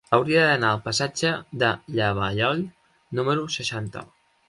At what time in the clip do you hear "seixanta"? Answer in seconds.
3.61-4.09